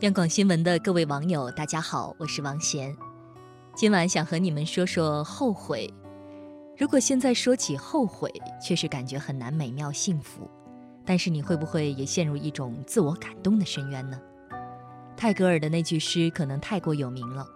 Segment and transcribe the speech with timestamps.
[0.00, 2.94] 央广新闻的各位网友，大家好，我是王贤。
[3.74, 5.90] 今晚想和你们说说后悔。
[6.76, 8.30] 如果现在说起后悔，
[8.62, 10.46] 确实感觉很难美妙幸福。
[11.02, 14.20] 但是你会不会也陷入一种自我感动的深渊呢？
[15.16, 17.46] 泰戈尔的那句诗可能太过有名了：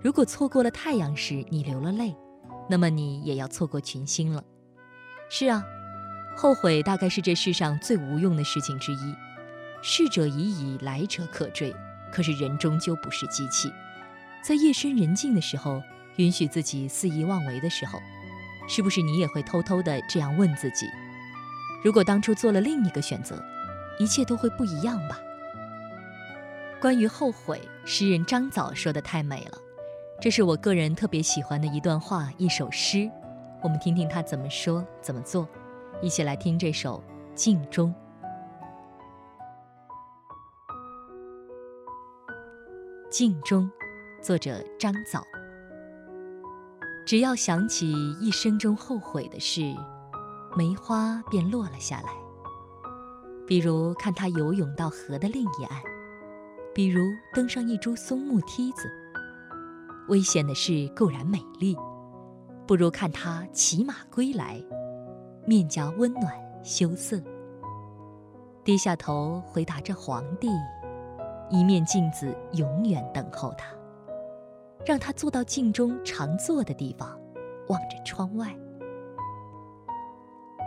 [0.00, 2.14] 如果错过了太阳时你流了泪，
[2.70, 4.44] 那么你也要错过群星了。
[5.28, 5.64] 是啊，
[6.36, 9.14] 后悔大概是这世上最无用的事情之一。
[9.86, 11.70] 逝者已矣，来者可追。
[12.10, 13.70] 可是人终究不是机器，
[14.42, 15.82] 在夜深人静的时候，
[16.16, 17.98] 允许自己肆意妄为的时候，
[18.66, 20.86] 是不是你也会偷偷的这样问自己：
[21.84, 23.44] 如果当初做了另一个选择，
[23.98, 25.20] 一切都会不一样吧？
[26.80, 29.58] 关于后悔，诗人张枣说的太美了，
[30.18, 33.10] 这是我个人特别喜欢的一段话，一首诗。
[33.60, 35.46] 我们听听他怎么说，怎么做，
[36.00, 37.04] 一起来听这首
[37.34, 37.90] 《镜中》。
[43.16, 43.70] 镜中，
[44.20, 45.22] 作者张枣。
[47.06, 49.62] 只要想起一生中后悔的事，
[50.56, 52.08] 梅花便落了下来。
[53.46, 55.80] 比如看他游泳到河的另一岸，
[56.74, 58.90] 比如登上一株松木梯子。
[60.08, 61.76] 危险的事固然美丽，
[62.66, 64.60] 不如看他骑马归来，
[65.46, 67.22] 面颊温暖羞涩，
[68.64, 70.48] 低下头回答着皇帝。
[71.50, 73.66] 一面镜子永远等候他，
[74.84, 77.18] 让他坐到镜中常坐的地方，
[77.68, 78.54] 望着窗外。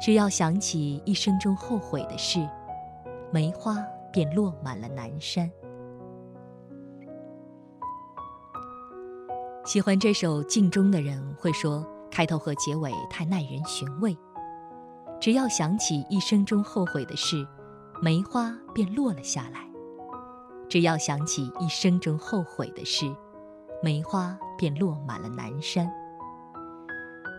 [0.00, 2.48] 只要想起一生中后悔的事，
[3.30, 3.76] 梅花
[4.12, 5.50] 便落满了南山。
[9.66, 14.16] 喜欢这首《镜中》的人会说，开头和结尾太耐人寻味。
[15.20, 17.46] 只要想起一生中后悔的事，
[18.00, 19.69] 梅花便落了下来。
[20.70, 23.04] 只要想起一生中后悔的事，
[23.82, 25.92] 梅花便落满了南山。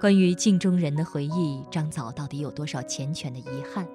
[0.01, 3.87] 关于镜中人的回忆，张枣到底有多少缱绻的遗憾？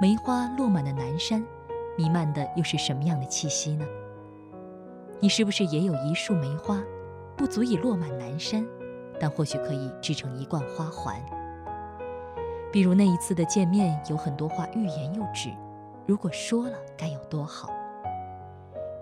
[0.00, 1.44] 梅花落满了南山，
[1.98, 3.84] 弥漫的又是什么样的气息呢？
[5.20, 6.82] 你是不是也有一束梅花，
[7.36, 8.66] 不足以落满南山，
[9.20, 11.22] 但或许可以织成一冠花环？
[12.72, 15.50] 比如那一次的见面，有很多话欲言又止，
[16.06, 17.68] 如果说了，该有多好？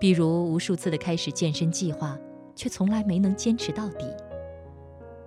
[0.03, 2.19] 比如无数次的开始健身计划，
[2.57, 4.05] 却从来没能坚持到底；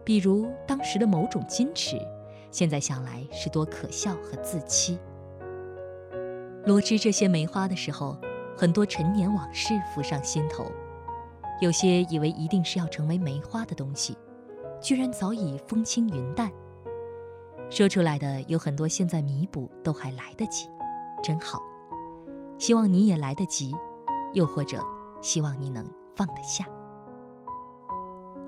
[0.04, 1.98] 比如当时的某种矜持，
[2.50, 4.98] 现在想来是多可笑和自欺。
[6.66, 8.18] 罗织这些梅花的时候，
[8.54, 10.70] 很多陈年往事浮上心头，
[11.62, 14.14] 有些以为一定是要成为梅花的东西，
[14.82, 16.52] 居然早已风轻云淡。
[17.70, 20.68] 说出来的有很多，现在弥补都还来得及，
[21.22, 21.62] 真好。
[22.58, 23.74] 希望你也来得及。
[24.36, 24.84] 又或者，
[25.22, 25.82] 希望你能
[26.14, 26.66] 放得下。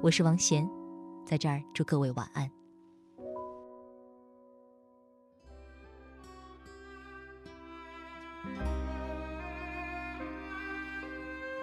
[0.02, 0.68] 我是王贤，
[1.24, 2.46] 在这儿祝各位晚安。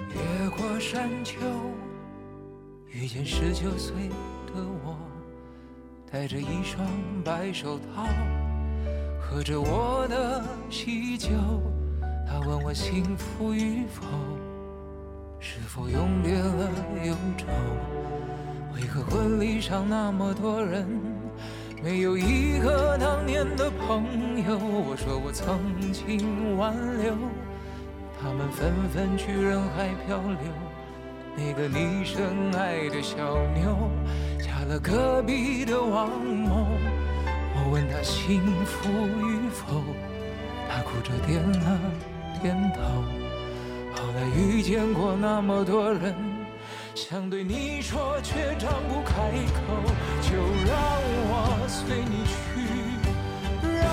[0.09, 1.39] 越过山丘，
[2.87, 4.09] 遇见十九岁
[4.47, 4.97] 的我，
[6.11, 6.83] 戴着一双
[7.23, 8.07] 白手套，
[9.21, 11.29] 喝着我的喜酒。
[12.35, 14.03] 他问我幸福与否，
[15.39, 16.69] 是否永别了
[17.05, 17.45] 忧愁？
[18.75, 20.85] 为何婚礼上那么多人，
[21.81, 24.03] 没有一个当年的朋
[24.45, 24.57] 友？
[24.57, 25.57] 我说我曾
[25.93, 27.15] 经挽留，
[28.19, 30.51] 他们纷纷去人海漂流。
[31.37, 33.89] 那个你深爱的小妞，
[34.39, 36.67] 嫁了隔壁的王某。
[37.55, 38.89] 我问他幸福
[39.25, 39.81] 与否，
[40.67, 41.79] 他哭着点了。
[42.41, 42.81] 点头。
[43.95, 46.13] 后来遇见过那么多人，
[46.93, 49.59] 想对你说却张不开口。
[50.21, 50.31] 就
[50.65, 50.75] 让
[51.27, 52.33] 我随你去，
[53.61, 53.83] 让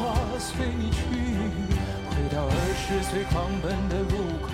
[0.00, 0.98] 我随你去，
[2.10, 4.50] 回到二十岁狂奔的路口，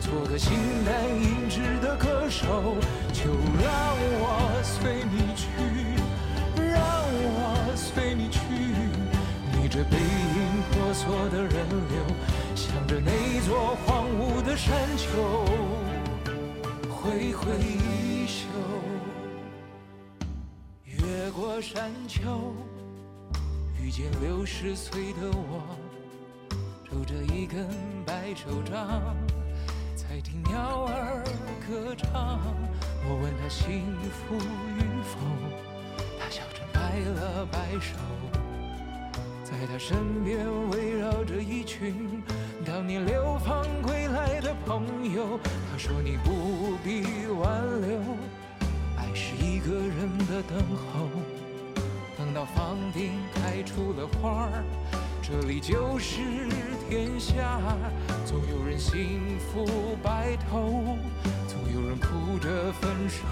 [0.00, 0.52] 做个形
[0.84, 2.76] 单影只的歌手。
[3.12, 3.30] 就
[3.62, 3.68] 让
[4.18, 4.24] 我
[4.62, 5.46] 随你去，
[6.56, 8.38] 让我随你去，
[9.52, 11.55] 你这背影婆娑的人
[14.56, 15.44] 山丘
[16.90, 18.46] 挥挥衣袖，
[20.82, 22.54] 越过山丘，
[23.78, 25.62] 遇见六十岁的我，
[26.88, 27.68] 拄着一根
[28.06, 29.14] 白手杖，
[29.94, 31.22] 在听鸟儿
[31.68, 32.40] 歌唱。
[33.08, 35.18] 我问他幸福与否，
[36.18, 37.94] 他笑着摆了摆手，
[39.44, 42.22] 在他身边围绕着一群。
[42.64, 43.64] 当年流放
[44.66, 44.82] 朋
[45.14, 45.38] 友，
[45.70, 47.04] 他说你不必
[47.40, 48.00] 挽留，
[48.96, 51.08] 爱是一个人的等候。
[52.18, 54.64] 等到房顶开出了花儿，
[55.22, 56.20] 这里就是
[56.88, 57.60] 天下。
[58.24, 60.98] 总有人幸福白头，
[61.46, 63.22] 总有人哭着分手。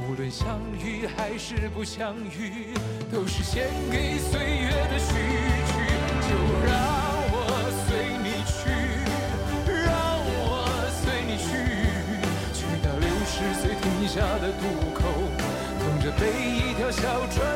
[0.00, 2.74] 无论相遇还是不相遇，
[3.12, 5.14] 都是献给岁月的序
[5.68, 5.72] 曲。
[6.26, 6.34] 就
[6.66, 7.05] 让
[14.16, 14.64] 下的渡
[14.94, 15.02] 口，
[15.78, 17.55] 等着被一条小船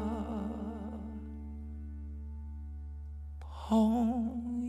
[3.71, 4.60] home.